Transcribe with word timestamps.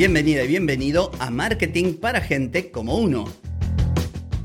Bienvenida 0.00 0.44
y 0.44 0.48
bienvenido 0.48 1.12
a 1.18 1.28
Marketing 1.28 1.92
para 1.92 2.22
Gente 2.22 2.70
como 2.70 2.96
Uno. 2.96 3.26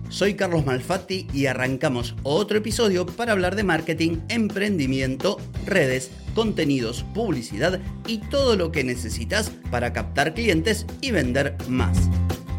Soy 0.09 0.33
Carlos 0.33 0.65
Malfatti 0.65 1.27
y 1.33 1.45
arrancamos 1.45 2.13
otro 2.23 2.57
episodio 2.57 3.05
para 3.05 3.31
hablar 3.31 3.55
de 3.55 3.63
marketing, 3.63 4.17
emprendimiento, 4.27 5.37
redes, 5.65 6.11
contenidos, 6.33 7.05
publicidad 7.13 7.79
y 8.05 8.17
todo 8.17 8.57
lo 8.57 8.73
que 8.73 8.83
necesitas 8.83 9.49
para 9.71 9.93
captar 9.93 10.33
clientes 10.33 10.85
y 10.99 11.11
vender 11.11 11.55
más. 11.69 12.09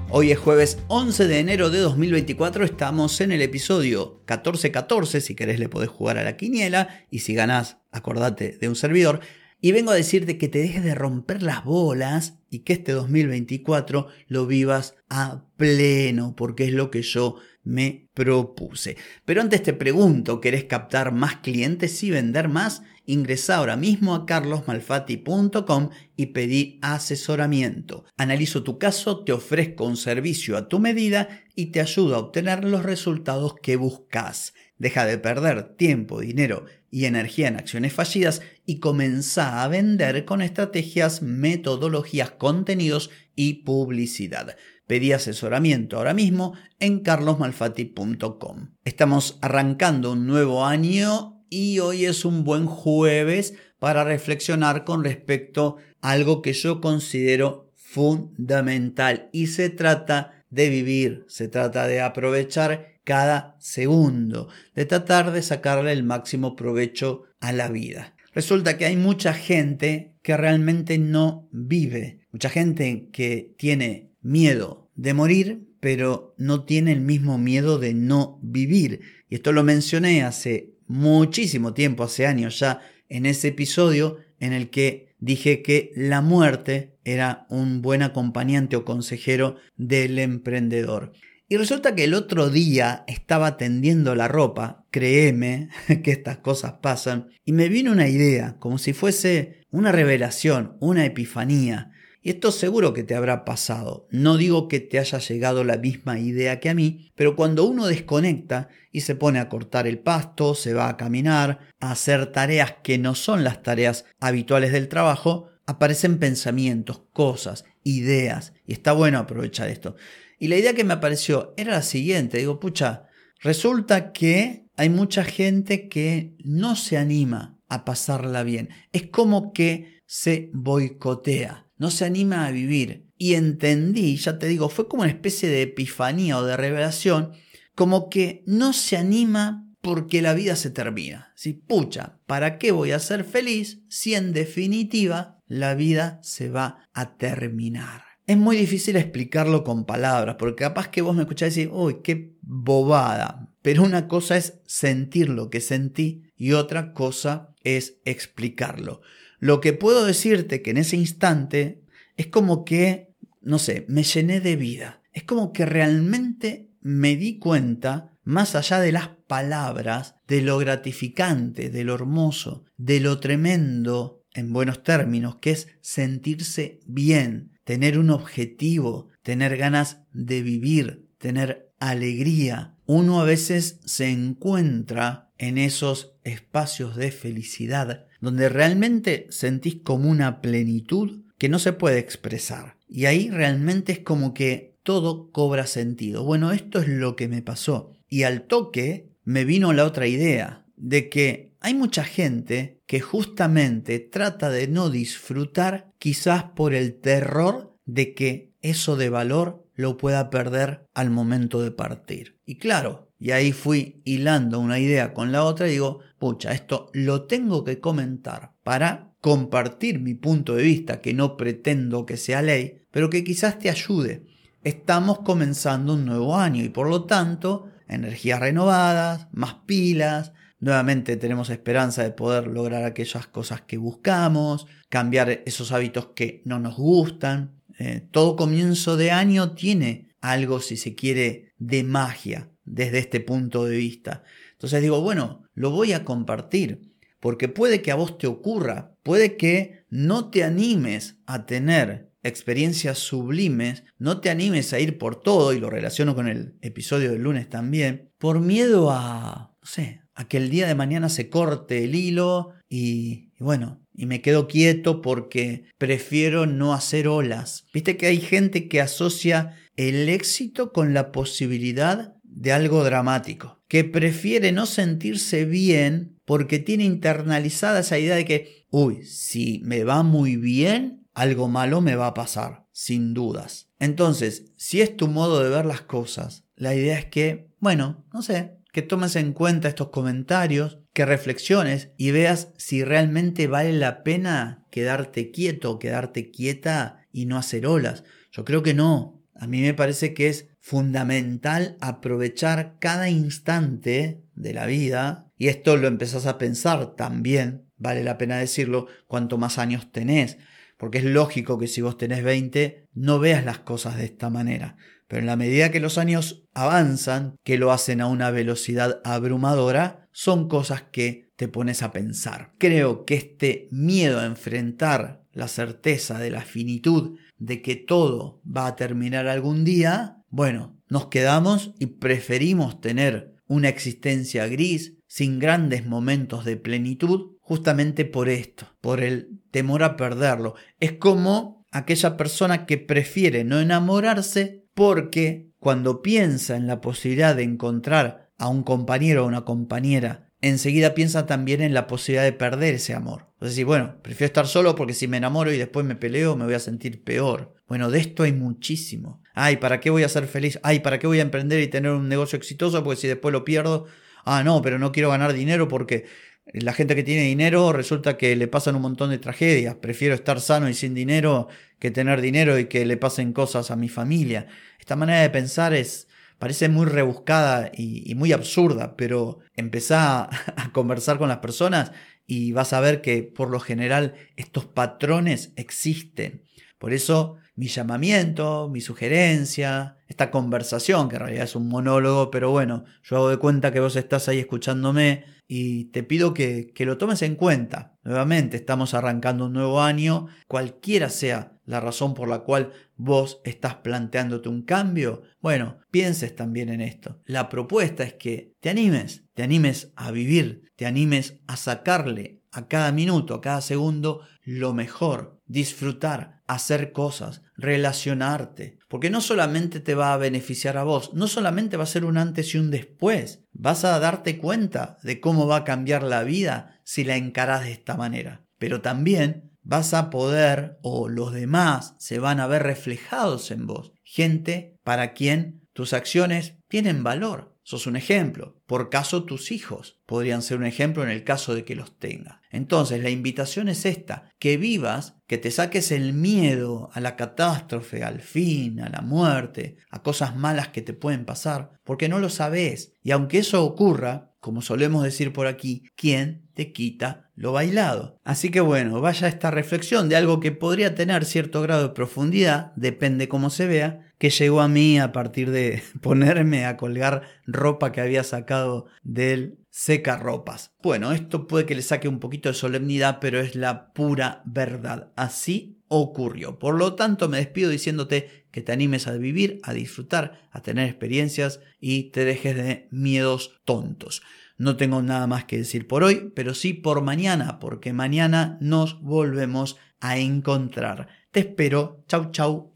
Hoy 0.09 0.33
es 0.33 0.39
jueves 0.39 0.79
11 0.89 1.27
de 1.27 1.39
enero 1.39 1.69
de 1.69 1.81
2024, 1.81 2.65
estamos 2.65 3.21
en 3.21 3.31
el 3.31 3.43
episodio 3.43 4.23
1414, 4.27 5.21
si 5.21 5.35
querés 5.35 5.59
le 5.59 5.69
podés 5.69 5.91
jugar 5.91 6.17
a 6.17 6.25
la 6.25 6.39
quiniela 6.39 7.05
y 7.11 7.19
si 7.19 7.35
ganás, 7.35 7.77
acordate 7.93 8.57
de 8.59 8.71
un 8.71 8.75
servidor. 8.75 9.21
Y 9.61 9.73
vengo 9.73 9.91
a 9.91 9.97
decirte 9.97 10.39
que 10.39 10.49
te 10.49 10.59
dejes 10.59 10.85
de 10.85 10.95
romper 10.95 11.43
las 11.43 11.65
bolas 11.65 12.39
y 12.51 12.61
que 12.61 12.75
este 12.75 12.93
2024 12.93 14.09
lo 14.29 14.47
vivas 14.47 14.95
a 15.09 15.45
pleno, 15.57 16.35
porque 16.37 16.65
es 16.65 16.73
lo 16.73 16.91
que 16.91 17.03
yo 17.03 17.37
me 17.65 18.09
propuse. 18.15 18.97
Pero 19.25 19.41
antes 19.41 19.63
te 19.63 19.73
pregunto, 19.73 20.41
¿querés 20.41 20.65
captar 20.65 21.13
más 21.13 21.37
clientes 21.37 22.03
y 22.05 22.11
vender 22.11 22.49
más? 22.49 22.83
Ingresa 23.07 23.57
ahora 23.57 23.77
mismo 23.77 24.15
a 24.15 24.27
carlosmalfati.com 24.27 25.91
y 26.17 26.27
pedí 26.27 26.79
asesoramiento. 26.83 28.05
Analizo 28.17 28.63
tu 28.63 28.79
caso, 28.79 29.25
te 29.25 29.33
ofrezco 29.33 29.85
un 29.85 29.97
servicio 29.97 30.57
a 30.57 30.69
tu 30.69 30.81
medida 30.81 31.45
y 31.55 31.67
te 31.67 31.81
ayudo 31.81 32.17
a 32.17 32.19
obtener 32.19 32.65
los 32.65 32.83
resultados 32.83 33.55
que 33.63 33.77
buscas. 33.77 34.55
Deja 34.79 35.07
de 35.07 35.19
perder 35.19 35.77
tiempo, 35.77 36.21
dinero 36.21 36.67
y 36.91 37.07
energía 37.07 37.49
en 37.49 37.57
acciones 37.57 37.93
fallidas 37.93 38.43
y 38.67 38.79
comienza 38.79 39.63
a 39.63 39.69
vender 39.69 40.25
con 40.25 40.43
estrategias, 40.43 41.23
metodologías, 41.23 42.33
contenidos 42.33 43.11
y 43.35 43.65
publicidad. 43.65 44.57
Pedí 44.87 45.13
asesoramiento 45.13 45.97
ahora 45.97 46.15
mismo 46.15 46.55
en 46.79 47.01
carlosmalfati.com. 47.01 48.75
Estamos 48.85 49.39
arrancando 49.41 50.13
un 50.13 50.27
nuevo 50.27 50.65
año 50.65 51.43
y 51.49 51.79
hoy 51.79 52.05
es 52.05 52.25
un 52.25 52.45
buen 52.45 52.67
jueves 52.67 53.55
para 53.79 54.05
reflexionar 54.05 54.85
con 54.85 55.05
respecto 55.05 55.77
a 56.01 56.13
algo 56.13 56.43
que 56.43 56.53
yo 56.53 56.81
considero 56.81 57.73
fundamental 57.75 59.29
y 59.33 59.47
se 59.49 59.71
trata 59.71 60.45
de 60.51 60.69
vivir, 60.69 61.25
se 61.29 61.49
trata 61.49 61.87
de 61.87 62.01
aprovechar 62.01 62.96
cada 63.07 63.57
segundo, 63.61 64.49
de 64.75 64.85
tratar 64.85 65.31
de 65.31 65.41
sacarle 65.41 65.93
el 65.93 66.03
máximo 66.03 66.57
provecho 66.57 67.23
a 67.39 67.53
la 67.53 67.69
vida. 67.69 68.17
Resulta 68.35 68.77
que 68.77 68.85
hay 68.85 68.97
mucha 68.97 69.33
gente 69.33 70.17
que 70.23 70.37
realmente 70.37 70.99
no 70.99 71.49
vive, 71.53 72.27
mucha 72.33 72.51
gente 72.51 73.09
que 73.13 73.55
tiene 73.57 74.11
miedo 74.23 74.91
de 74.97 75.15
morir, 75.15 75.69
pero 75.79 76.35
no 76.37 76.65
tiene 76.65 76.91
el 76.91 77.01
mismo 77.01 77.39
miedo 77.39 77.79
de 77.79 77.95
no 77.95 78.41
vivir. 78.43 79.03
Y 79.31 79.37
esto 79.37 79.53
lo 79.53 79.63
mencioné 79.63 80.25
hace 80.25 80.75
muchísimo 80.89 81.75
tiempo, 81.75 82.03
hace 82.03 82.27
años 82.27 82.59
ya, 82.59 82.81
en 83.09 83.25
ese 83.25 83.49
episodio 83.49 84.17
en 84.41 84.53
el 84.53 84.69
que 84.69 85.15
dije 85.21 85.63
que 85.63 85.93
la 85.95 86.23
muerte 86.23 86.99
era 87.05 87.47
un 87.51 87.83
buen 87.83 88.03
acompañante 88.03 88.75
o 88.75 88.85
consejero 88.85 89.59
del 89.77 90.19
emprendedor. 90.19 91.13
Y 91.49 91.59
resulta 91.59 91.95
que 91.95 92.05
el 92.05 92.15
otro 92.15 92.51
día 92.51 93.05
estaba 93.07 93.57
tendiendo 93.57 94.17
la 94.17 94.27
ropa, 94.27 94.85
créeme 94.91 95.69
que 96.03 96.11
estas 96.11 96.39
cosas 96.39 96.75
pasan, 96.83 97.29
y 97.45 97.53
me 97.53 97.69
vino 97.69 97.93
una 97.93 98.09
idea, 98.09 98.57
como 98.59 98.79
si 98.79 98.93
fuese 98.93 99.65
una 99.71 99.93
revelación, 99.93 100.77
una 100.81 101.05
epifanía. 101.05 101.93
Y 102.21 102.31
esto 102.31 102.51
seguro 102.51 102.93
que 102.93 103.05
te 103.05 103.15
habrá 103.15 103.45
pasado. 103.45 104.09
No 104.11 104.37
digo 104.37 104.67
que 104.67 104.81
te 104.81 104.99
haya 104.99 105.19
llegado 105.19 105.63
la 105.63 105.77
misma 105.77 106.19
idea 106.19 106.59
que 106.59 106.69
a 106.69 106.75
mí, 106.75 107.13
pero 107.15 107.37
cuando 107.37 107.65
uno 107.65 107.87
desconecta 107.87 108.69
y 108.91 109.03
se 109.03 109.15
pone 109.15 109.39
a 109.39 109.49
cortar 109.49 109.87
el 109.87 110.01
pasto, 110.01 110.57
se 110.57 110.75
va 110.75 110.89
a 110.89 110.97
caminar, 110.97 111.61
a 111.79 111.93
hacer 111.93 112.33
tareas 112.33 112.75
que 112.83 112.99
no 112.99 113.15
son 113.15 113.45
las 113.45 113.63
tareas 113.63 114.05
habituales 114.19 114.73
del 114.73 114.89
trabajo, 114.89 115.51
aparecen 115.67 116.19
pensamientos, 116.19 117.03
cosas, 117.13 117.65
ideas. 117.85 118.55
Y 118.67 118.73
está 118.73 118.91
bueno 118.91 119.19
aprovechar 119.19 119.69
esto. 119.69 119.95
Y 120.39 120.49
la 120.49 120.57
idea 120.57 120.75
que 120.75 120.85
me 120.85 120.95
apareció 120.95 121.55
era 121.57 121.73
la 121.73 121.83
siguiente, 121.83 122.39
digo, 122.39 122.61
pucha, 122.61 123.09
resulta 123.41 124.13
que 124.13 124.67
hay 124.77 124.91
mucha 124.91 125.25
gente 125.25 125.89
que 125.89 126.35
no 126.45 126.77
se 126.77 126.99
anima 126.99 127.59
a 127.69 127.85
pasarla 127.85 128.43
bien. 128.43 128.69
Es 128.93 129.07
como 129.07 129.53
que 129.53 130.03
se 130.07 130.51
boicotea, 130.53 131.67
no 131.79 131.91
se 131.91 132.05
anima 132.05 132.47
a 132.47 132.51
vivir. 132.51 133.07
Y 133.19 133.35
entendí, 133.35 134.17
ya 134.17 134.39
te 134.39 134.47
digo, 134.47 134.69
fue 134.69 134.89
como 134.89 135.03
una 135.03 135.11
especie 135.11 135.49
de 135.49 135.63
epifanía 135.63 136.39
o 136.39 136.45
de 136.45 136.57
revelación, 136.57 137.33
como 137.75 138.11
que 138.11 138.43
no 138.47 138.73
se 138.73 138.97
anima 138.97 139.67
porque 139.81 140.21
la 140.21 140.35
vida 140.35 140.57
se 140.57 140.71
termina. 140.71 141.33
Si, 141.35 141.55
pucha, 141.55 142.19
¿para 142.27 142.59
qué 142.59 142.73
voy 142.73 142.91
a 142.91 142.99
ser 142.99 143.25
feliz 143.25 143.81
si 143.89 144.15
en 144.15 144.33
definitiva 144.33 145.41
la 145.47 145.75
vida 145.75 146.19
se 146.23 146.51
va 146.51 146.89
a 146.93 147.17
terminar? 147.17 148.03
Es 148.27 148.37
muy 148.37 148.57
difícil 148.57 148.97
explicarlo 148.97 149.63
con 149.63 149.87
palabras, 149.87 150.35
porque 150.37 150.65
capaz 150.65 150.89
que 150.89 151.01
vos 151.01 151.15
me 151.15 151.23
escuchás 151.23 151.55
decir, 151.55 151.71
uy, 151.73 152.01
qué 152.03 152.37
bobada. 152.43 153.53
Pero 153.63 153.85
una 153.85 154.09
cosa 154.09 154.37
es 154.37 154.61
sentir 154.67 155.29
lo 155.29 155.49
que 155.49 155.61
sentí 155.61 156.25
y 156.37 156.53
otra 156.53 156.93
cosa 156.93 157.55
es 157.63 157.99
explicarlo. 158.05 159.01
Lo 159.39 159.61
que 159.61 159.73
puedo 159.73 160.05
decirte 160.05 160.61
que 160.61 160.71
en 160.71 160.79
ese 160.79 160.97
instante 160.97 161.85
es 162.17 162.27
como 162.27 162.65
que, 162.65 163.15
no 163.43 163.61
sé, 163.61 163.87
me 163.89 164.03
llené 164.03 164.41
de 164.41 164.57
vida. 164.57 165.03
Es 165.13 165.23
como 165.23 165.53
que 165.53 165.65
realmente 165.65 166.73
me 166.81 167.15
di 167.15 167.39
cuenta, 167.39 168.13
más 168.25 168.57
allá 168.57 168.81
de 168.81 168.91
las 168.91 169.09
palabras, 169.29 170.17
de 170.27 170.43
lo 170.43 170.59
gratificante, 170.59 171.71
de 171.71 171.85
lo 171.85 171.95
hermoso, 171.95 172.65
de 172.77 172.99
lo 172.99 173.21
tremendo, 173.21 174.25
en 174.35 174.53
buenos 174.53 174.83
términos, 174.83 175.37
que 175.37 175.53
es 175.53 175.69
sentirse 175.81 176.81
bien, 176.87 177.56
tener 177.67 177.99
un 177.99 178.11
objetivo, 178.11 179.09
tener 179.23 179.57
ganas 179.57 179.99
de 180.13 180.41
vivir, 180.41 181.09
tener 181.19 181.73
alegría. 181.81 182.77
Uno 182.87 183.21
a 183.21 183.25
veces 183.25 183.81
se 183.85 184.09
encuentra 184.09 185.33
en 185.37 185.59
esos 185.59 186.15
espacios 186.23 186.95
de 186.95 187.11
felicidad 187.11 188.07
donde 188.21 188.49
realmente 188.49 189.27
sentís 189.31 189.77
como 189.83 190.09
una 190.09 190.41
plenitud 190.41 191.25
que 191.39 191.49
no 191.49 191.59
se 191.59 191.73
puede 191.73 191.99
expresar. 191.99 192.77
Y 192.89 193.07
ahí 193.07 193.31
realmente 193.31 193.93
es 193.93 193.99
como 193.99 194.33
que 194.33 194.77
todo 194.85 195.33
cobra 195.33 195.67
sentido. 195.67 196.25
Bueno, 196.25 196.53
esto 196.53 196.79
es 196.79 196.89
lo 196.89 197.17
que 197.17 197.27
me 197.27 197.43
pasó. 197.43 197.93
Y 198.09 198.23
al 198.23 198.43
toque 198.43 199.11
me 199.25 199.45
vino 199.45 199.73
la 199.73 199.85
otra 199.85 200.07
idea 200.07 200.65
de 200.77 201.09
que 201.09 201.53
hay 201.61 201.75
mucha 201.75 202.05
gente 202.05 202.76
que 202.87 203.01
justamente 203.01 203.99
trata 203.99 204.51
de 204.51 204.69
no 204.69 204.91
disfrutar 204.91 205.93
quizás 205.99 206.45
por 206.45 206.73
el 206.73 207.01
terror 207.01 207.77
de 207.85 208.15
que 208.15 208.53
eso 208.61 208.97
de 208.97 209.11
valor 209.11 209.67
lo 209.75 209.97
pueda 209.97 210.31
perder 210.31 210.87
al 210.95 211.11
momento 211.11 211.63
de 211.63 211.71
partir. 211.71 212.39
Y 212.47 212.57
claro, 212.57 213.11
y 213.19 213.31
ahí 213.31 213.53
fui 213.53 214.01
hilando 214.05 214.59
una 214.61 214.79
idea 214.79 215.15
con 215.15 215.33
la 215.33 215.45
otra 215.45 215.69
y 215.69 215.73
digo, 215.73 216.01
pucha, 216.19 216.53
esto 216.53 216.91
lo 216.93 217.25
tengo 217.25 217.65
que 217.65 217.81
comentar 217.81 218.53
para 218.63 219.15
compartir 219.21 220.01
mi 220.01 220.15
punto 220.15 220.55
de 220.55 220.63
vista, 220.63 221.01
que 221.01 221.15
no 221.15 221.37
pretendo 221.37 222.07
que 222.07 222.17
sea 222.17 222.43
ley, 222.43 222.83
pero 222.91 223.11
que 223.11 223.25
quizás 223.25 223.59
te 223.59 223.71
ayude. 223.71 224.27
Estamos 224.63 225.21
comenzando 225.21 225.95
un 225.95 226.05
nuevo 226.05 226.37
año 226.37 226.63
y 226.63 226.69
por 226.69 226.89
lo 226.89 227.05
tanto, 227.05 227.69
energías 227.89 228.41
renovadas, 228.41 229.29
más 229.33 229.55
pilas, 229.67 230.33
Nuevamente 230.59 231.17
tenemos 231.17 231.51
esperanza 231.51 232.03
de 232.03 232.11
poder 232.11 232.47
lograr 232.47 232.85
aquellas 232.85 233.27
cosas 233.27 233.63
que 233.63 233.77
buscamos, 233.77 234.67
cambiar 234.89 235.43
esos 235.45 235.71
hábitos 235.73 236.09
que 236.15 236.43
no 236.45 236.59
nos 236.59 236.77
gustan. 236.77 237.61
Eh, 237.79 238.07
todo 238.11 238.37
comienzo 238.37 238.97
de 238.97 239.11
año 239.11 239.53
tiene 239.53 240.09
algo, 240.21 240.61
si 240.61 240.77
se 240.77 240.95
quiere, 240.95 241.53
de 241.59 241.85
magia 241.85 242.51
desde 242.65 242.99
este 242.99 243.21
punto 243.21 243.65
de 243.65 243.77
vista. 243.77 244.23
Entonces 244.53 244.83
digo, 244.83 245.01
bueno, 245.01 245.45
lo 245.55 245.71
voy 245.71 245.93
a 245.93 246.05
compartir, 246.05 246.93
porque 247.21 247.49
puede 247.49 247.83
que 247.83 247.93
a 247.93 247.97
vos 247.97 248.19
te 248.19 248.27
ocurra, 248.27 248.95
puede 249.03 249.37
que 249.37 249.85
no 249.91 250.31
te 250.31 250.43
animes 250.43 251.19
a 251.27 251.47
tener 251.47 252.11
experiencias 252.23 252.99
sublimes, 252.99 253.85
no 253.99 254.21
te 254.21 254.31
animes 254.31 254.73
a 254.73 254.81
ir 254.81 254.99
por 254.99 255.23
todo, 255.23 255.53
y 255.53 255.61
lo 255.61 255.71
relaciono 255.71 256.15
con 256.15 256.29
el 256.29 256.57
episodio 256.61 257.13
del 257.13 257.23
lunes 257.23 257.49
también, 257.49 258.11
por 258.19 258.41
miedo 258.41 258.91
a, 258.91 259.55
no 259.61 259.67
sé, 259.67 260.01
a 260.17 260.27
que 260.27 260.39
el 260.39 260.51
día 260.51 260.67
de 260.67 260.75
mañana 260.75 261.09
se 261.09 261.29
corte 261.29 261.85
el 261.85 261.95
hilo 261.95 262.55
y, 262.69 263.29
bueno, 263.39 263.83
y 263.95 264.07
me 264.07 264.23
quedo 264.23 264.49
quieto 264.49 265.03
porque 265.03 265.67
prefiero 265.79 266.47
no 266.47 266.73
hacer 266.73 267.07
olas. 267.07 267.67
Viste 267.73 267.97
que 267.97 268.07
hay 268.07 268.19
gente 268.19 268.67
que 268.67 268.81
asocia 268.81 269.55
el 269.77 270.09
éxito 270.09 270.73
con 270.73 270.95
la 270.95 271.13
posibilidad 271.13 272.15
de 272.23 272.53
algo 272.53 272.83
dramático, 272.83 273.63
que 273.69 273.85
prefiere 273.85 274.53
no 274.53 274.67
sentirse 274.67 275.45
bien 275.45 276.19
porque 276.25 276.59
tiene 276.59 276.85
internalizada 276.85 277.81
esa 277.81 277.99
idea 277.99 278.17
de 278.17 278.25
que, 278.25 278.67
uy, 278.71 279.05
si 279.05 279.61
me 279.65 279.85
va 279.85 280.03
muy 280.03 280.37
bien, 280.37 281.07
algo 281.15 281.49
malo 281.49 281.81
me 281.81 281.95
va 281.95 282.09
a 282.09 282.15
pasar. 282.15 282.67
sin 282.73 283.15
dudas. 283.15 283.71
Entonces, 283.79 284.53
si 284.57 284.83
es 284.83 284.99
tu 284.99 285.09
modo 285.09 285.43
de 285.43 285.49
ver 285.49 285.65
las 285.65 285.81
cosas, 285.81 286.45
la 286.57 286.75
idea 286.75 286.99
es 286.99 287.07
que, 287.07 287.49
bueno, 287.59 288.05
no 288.13 288.21
sé, 288.21 288.56
que 288.77 288.83
tomes 288.83 289.17
en 289.17 289.33
cuenta 289.33 289.69
estos 289.69 289.89
comentarios, 289.89 290.81
que 290.93 291.07
reflexiones 291.07 291.93
y 291.97 292.11
veas 292.11 292.53
si 292.59 292.85
realmente 292.85 293.47
vale 293.47 293.73
la 293.73 294.03
pena 294.03 294.67
quedarte 294.71 295.31
quieto, 295.31 295.79
quedarte 295.79 296.31
quieta 296.31 297.07
y 297.11 297.25
no 297.25 297.39
hacer 297.39 297.67
olas. 297.67 298.05
Yo 298.31 298.45
creo 298.45 298.63
que 298.63 298.75
no. 298.75 299.23
A 299.35 299.47
mí 299.47 299.63
me 299.63 299.73
parece 299.73 300.13
que 300.13 300.29
es 300.29 300.51
fundamental 300.61 301.79
aprovechar 301.81 302.77
cada 302.79 303.09
instante 303.09 304.21
de 304.35 304.53
la 304.53 304.67
vida 304.67 305.33
y 305.39 305.49
esto 305.49 305.79
lo 305.79 305.89
empezás 305.89 306.27
a 306.27 306.37
pensar 306.37 306.97
también, 306.97 307.71
vale 307.79 308.05
la 308.05 308.19
pena 308.19 308.37
decirlo, 308.37 308.89
cuanto 309.07 309.39
más 309.39 309.57
años 309.57 309.91
tenés, 309.91 310.37
porque 310.77 310.99
es 310.99 311.05
lógico 311.05 311.59
que 311.59 311.67
si 311.67 311.81
vos 311.81 311.97
tenés 311.97 312.23
20 312.23 312.89
no 312.93 313.21
veas 313.21 313.43
las 313.43 313.61
cosas 313.61 313.97
de 313.97 314.05
esta 314.05 314.29
manera, 314.29 314.77
pero 315.09 315.21
en 315.21 315.27
la 315.27 315.37
medida 315.37 315.71
que 315.71 315.81
los 315.81 315.99
años 315.99 316.45
avanzan, 316.55 317.37
que 317.45 317.59
lo 317.59 317.73
hacen 317.73 318.01
a 318.01 318.07
una 318.07 318.31
velocidad 318.31 319.01
abrumadora, 319.05 320.09
son 320.13 320.49
cosas 320.49 320.83
que 320.83 321.31
te 321.37 321.49
pones 321.49 321.83
a 321.83 321.93
pensar. 321.93 322.53
Creo 322.59 323.05
que 323.05 323.15
este 323.15 323.69
miedo 323.71 324.21
a 324.21 324.27
enfrentar 324.27 325.23
la 325.33 325.49
certeza 325.49 326.19
de 326.19 326.31
la 326.31 326.43
finitud, 326.43 327.19
de 327.39 327.61
que 327.61 327.77
todo 327.77 328.41
va 328.45 328.67
a 328.67 328.77
terminar 328.77 329.29
algún 329.29 329.65
día, 329.65 330.23
bueno, 330.29 330.81
nos 330.89 331.09
quedamos 331.09 331.75
y 331.79 331.87
preferimos 331.87 332.81
tener 332.81 333.35
una 333.47 333.69
existencia 333.69 334.47
gris, 334.49 334.95
sin 335.07 335.39
grandes 335.39 335.87
momentos 335.87 336.45
de 336.45 336.57
plenitud, 336.57 337.37
justamente 337.41 338.05
por 338.05 338.29
esto, 338.29 338.75
por 338.81 339.03
el 339.03 339.41
temor 339.51 339.83
a 339.83 339.97
perderlo. 339.97 340.55
Es 340.81 340.93
como 340.93 341.65
aquella 341.71 342.17
persona 342.17 342.67
que 342.67 342.79
prefiere 342.79 343.45
no 343.45 343.61
enamorarse 343.61 344.66
porque 344.77 345.55
cuando 345.59 346.03
piensa 346.03 346.55
en 346.55 346.67
la 346.67 346.83
posibilidad 346.83 347.35
de 347.35 347.45
encontrar 347.45 348.31
a 348.37 348.49
un 348.49 348.63
compañero 348.63 349.25
o 349.25 349.27
una 349.27 349.47
compañera, 349.47 350.29
enseguida 350.43 350.93
piensa 350.93 351.25
también 351.25 351.63
en 351.63 351.73
la 351.73 351.87
posibilidad 351.87 352.25
de 352.25 352.35
perder 352.35 352.75
ese 352.75 352.93
amor. 352.93 353.33
Sea, 353.41 353.65
bueno, 353.65 353.97
prefiero 354.03 354.27
estar 354.27 354.47
solo 354.47 354.75
porque 354.75 354.93
si 354.93 355.09
me 355.09 355.17
enamoro 355.17 355.51
y 355.51 355.57
después 355.57 355.87
me 355.87 355.97
peleo 355.97 356.37
me 356.37 356.45
voy 356.45 356.53
a 356.53 356.61
sentir 356.61 357.03
peor. 357.03 357.55
Bueno, 357.67 357.91
de 357.91 358.01
esto 358.01 358.25
hay 358.25 358.33
muchísimo. 358.33 359.23
Ay, 359.33 359.57
¿para 359.57 359.81
qué 359.81 359.89
voy 359.89 360.03
a 360.03 360.11
ser 360.11 360.27
feliz? 360.27 360.61
Ay, 360.63 360.81
¿para 360.81 360.99
qué 360.99 361.07
voy 361.07 361.21
a 361.21 361.23
emprender 361.23 361.59
y 361.61 361.69
tener 361.69 361.93
un 361.93 362.11
negocio 362.11 362.37
exitoso? 362.37 362.85
Porque 362.85 363.01
si 363.01 363.09
después 363.09 363.33
lo 363.33 363.47
pierdo, 363.47 363.87
ah, 364.27 364.45
no, 364.45 364.61
pero 364.61 364.79
no 364.79 364.93
quiero 364.93 365.09
ganar 365.09 365.33
dinero 365.33 365.69
porque 365.69 366.05
la 366.53 366.73
gente 366.73 366.95
que 366.95 367.03
tiene 367.03 367.23
dinero 367.23 367.73
resulta 367.73 368.17
que 368.17 368.37
le 368.37 368.49
pasan 368.49 368.77
un 368.77 368.83
montón 368.83 369.11
de 369.11 369.19
tragedias. 369.19 369.77
Prefiero 369.77 370.15
estar 370.15 370.41
sano 370.41 370.69
y 370.69 370.75
sin 370.75 370.95
dinero 370.95 371.49
que 371.79 371.91
tener 371.91 372.21
dinero 372.21 372.59
y 372.59 372.67
que 372.67 372.87
le 372.87 372.97
pasen 372.97 373.33
cosas 373.33 373.71
a 373.71 373.77
mi 373.77 373.89
familia. 373.89 374.47
Esta 374.79 374.97
manera 374.97 375.23
de 375.23 375.31
pensar 375.31 375.75
es 375.75 376.09
parece 376.39 376.69
muy 376.69 376.87
rebuscada 376.87 377.71
y, 377.75 378.15
muy 378.15 378.33
absurda, 378.33 378.97
pero 378.97 379.41
empezá 379.55 380.29
a 380.57 380.73
conversar 380.73 381.19
con 381.19 381.29
las 381.29 381.39
personas 381.39 381.93
y 382.27 382.53
vas 382.53 382.73
a 382.73 382.81
ver 382.81 383.01
que 383.03 383.23
por 383.23 383.51
lo 383.51 383.61
general 383.61 384.15
estos 384.37 384.67
patrones 384.67 385.53
existen. 385.57 386.43
Por 386.79 386.93
eso 386.93 387.37
mi 387.57 387.69
llamamiento, 387.69 388.69
mi 388.71 388.81
sugerencia, 388.81 389.97
esta 390.07 390.31
conversación, 390.31 391.09
que 391.09 391.17
en 391.17 391.23
realidad 391.23 391.45
es 391.45 391.57
un 391.57 391.69
monólogo, 391.69 392.31
pero 392.31 392.51
bueno, 392.51 392.85
yo 393.03 393.17
hago 393.17 393.31
de 393.31 393.39
cuenta 393.39 393.73
que 393.73 393.81
vos 393.81 393.97
estás 393.97 394.29
ahí 394.29 394.39
escuchándome 394.39 395.25
y 395.49 395.87
te 395.87 396.03
pido 396.03 396.35
que, 396.35 396.73
que 396.75 396.85
lo 396.85 396.99
tomes 396.99 397.23
en 397.23 397.35
cuenta. 397.35 397.97
Nuevamente, 398.05 398.57
estamos 398.57 398.95
arrancando 398.95 399.47
un 399.47 399.55
nuevo 399.55 399.81
año, 399.83 400.27
cualquiera 400.47 401.09
sea 401.09 401.57
la 401.65 401.81
razón 401.81 402.15
por 402.15 402.29
la 402.29 402.41
cual 402.41 402.73
vos 402.97 403.41
estás 403.45 403.77
planteándote 403.77 404.49
un 404.49 404.63
cambio, 404.63 405.23
bueno, 405.41 405.79
pienses 405.91 406.35
también 406.35 406.69
en 406.69 406.81
esto. 406.81 407.21
La 407.25 407.49
propuesta 407.49 408.05
es 408.05 408.15
que 408.15 408.55
te 408.61 408.71
animes, 408.71 409.25
te 409.35 409.43
animes 409.43 409.93
a 409.97 410.11
vivir, 410.11 410.71
te 410.77 410.87
animes 410.87 411.41
a 411.47 411.57
sacarle 411.57 412.43
a 412.53 412.69
cada 412.69 412.93
minuto, 412.93 413.35
a 413.35 413.41
cada 413.41 413.61
segundo, 413.61 414.23
lo 414.45 414.73
mejor, 414.73 415.41
disfrutar, 415.47 416.43
hacer 416.47 416.93
cosas, 416.93 417.43
relacionarte, 417.57 418.79
porque 418.89 419.11
no 419.11 419.21
solamente 419.21 419.81
te 419.81 419.95
va 419.95 420.13
a 420.13 420.19
beneficiar 420.19 420.77
a 420.77 420.85
vos, 420.85 421.15
no 421.15 421.27
solamente 421.27 421.77
va 421.77 421.85
a 421.85 421.87
ser 421.87 422.05
un 422.05 422.19
antes 422.19 422.55
y 422.55 422.59
un 422.59 422.71
después, 422.71 423.45
vas 423.53 423.85
a 423.85 423.99
darte 423.99 424.39
cuenta 424.39 424.99
de 425.03 425.21
cómo 425.21 425.47
va 425.47 425.57
a 425.57 425.65
cambiar 425.65 426.03
la 426.03 426.23
vida 426.23 426.81
si 426.85 427.05
la 427.05 427.17
encarás 427.17 427.65
de 427.65 427.73
esta 427.73 427.97
manera, 427.97 428.45
pero 428.59 428.81
también 428.81 429.53
vas 429.63 429.95
a 429.95 430.11
poder 430.11 430.79
o 430.83 431.09
los 431.09 431.33
demás 431.33 431.97
se 431.99 432.19
van 432.19 432.41
a 432.41 432.47
ver 432.47 432.63
reflejados 432.63 433.51
en 433.51 433.67
vos, 433.67 433.93
gente 434.05 434.79
para 434.85 435.13
quien 435.13 435.67
tus 435.73 435.93
acciones 435.93 436.55
tienen 436.69 437.03
valor, 437.03 437.56
sos 437.67 437.89
un 437.89 437.97
ejemplo. 437.97 438.63
Por 438.67 438.91
caso 438.91 439.25
tus 439.25 439.51
hijos 439.51 439.99
podrían 440.07 440.41
ser 440.41 440.59
un 440.59 440.67
ejemplo 440.67 441.03
en 441.03 441.11
el 441.11 441.25
caso 441.25 441.53
de 441.53 441.65
que 441.65 441.75
los 441.75 441.99
tenga. 441.99 442.41
Entonces 442.53 443.03
la 443.03 443.11
invitación 443.11 443.69
es 443.69 443.85
esta, 443.85 444.31
que 444.39 444.57
vivas, 444.57 445.17
que 445.27 445.37
te 445.37 445.51
saques 445.51 445.91
el 445.91 446.13
miedo 446.13 446.91
a 446.93 447.01
la 447.01 447.17
catástrofe, 447.17 448.05
al 448.05 448.21
fin, 448.21 448.79
a 448.79 448.89
la 448.89 449.01
muerte, 449.01 449.79
a 449.91 450.05
cosas 450.05 450.37
malas 450.37 450.69
que 450.69 450.81
te 450.81 450.93
pueden 450.93 451.25
pasar, 451.25 451.73
porque 451.83 452.09
no 452.09 452.21
lo 452.21 452.29
sabes. 452.29 452.93
Y 453.03 453.11
aunque 453.11 453.39
eso 453.39 453.65
ocurra, 453.65 454.37
como 454.39 454.63
solemos 454.63 455.03
decir 455.03 455.33
por 455.33 455.49
aquí, 455.49 455.91
¿quién 455.97 456.49
te 456.55 456.73
quita 456.73 457.33
lo 457.35 457.51
bailado? 457.51 458.21
Así 458.23 458.53
que 458.53 458.61
bueno, 458.61 459.01
vaya 459.01 459.27
esta 459.27 459.51
reflexión 459.51 460.09
de 460.09 460.15
algo 460.15 460.39
que 460.39 460.53
podría 460.53 460.95
tener 460.95 461.25
cierto 461.25 461.63
grado 461.63 461.89
de 461.89 461.95
profundidad, 461.95 462.73
depende 462.77 463.27
cómo 463.27 463.51
se 463.51 463.67
vea, 463.67 464.06
que 464.19 464.31
llegó 464.31 464.61
a 464.61 464.69
mí 464.69 464.99
a 464.99 465.13
partir 465.13 465.51
de 465.51 465.83
ponerme 466.01 466.67
a 466.67 466.77
colgar 466.77 467.23
ropa 467.47 467.93
que 467.93 468.01
había 468.01 468.25
sacado 468.25 468.87
del 469.03 469.59
secarropas. 469.71 470.75
Bueno, 470.83 471.13
esto 471.13 471.47
puede 471.47 471.67
que 471.67 471.75
le 471.75 471.83
saque 471.83 472.09
un 472.09 472.21
poquito 472.21 472.49
de 472.49 472.55
solemnidad, 472.55 473.19
pero 473.21 473.41
es 473.41 473.55
la 473.55 473.93
pura 473.93 474.43
verdad. 474.47 475.13
Así 475.17 475.83
ocurrió. 475.89 476.59
Por 476.59 476.77
lo 476.77 476.95
tanto, 476.95 477.29
me 477.29 477.37
despido 477.39 477.71
diciéndote 477.71 478.47
que 478.51 478.63
te 478.63 478.73
animes 478.73 479.07
a 479.07 479.13
vivir, 479.13 479.61
a 479.63 479.75
disfrutar, 479.75 480.49
a 480.51 480.63
tener 480.63 480.89
experiencias 480.89 481.61
y 481.79 482.05
te 482.05 482.25
dejes 482.25 482.57
de 482.57 482.89
miedos 482.91 483.61
tontos. 483.65 484.23
No 484.59 484.77
tengo 484.77 485.03
nada 485.03 485.27
más 485.27 485.45
que 485.45 485.59
decir 485.59 485.87
por 485.87 486.03
hoy, 486.03 486.33
pero 486.35 486.55
sí 486.55 486.73
por 486.73 487.03
mañana, 487.03 487.59
porque 487.59 487.93
mañana 487.93 488.57
nos 488.63 489.01
volvemos 489.03 489.77
a 490.01 490.19
encontrar. 490.19 491.09
Te 491.31 491.41
espero. 491.41 492.03
Chau, 492.09 492.31
chau. 492.31 492.76